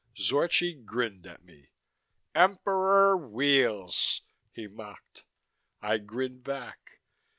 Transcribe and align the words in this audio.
Zorchi 0.17 0.83
grinned 0.83 1.27
at 1.27 1.43
me. 1.43 1.69
"Emperor 2.33 3.15
Weels!" 3.15 4.23
he 4.51 4.67
mocked. 4.67 5.25
I 5.79 5.99
grinned 5.99 6.43
back. 6.43 7.01